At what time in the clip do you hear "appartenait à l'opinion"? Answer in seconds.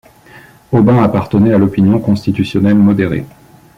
1.03-1.99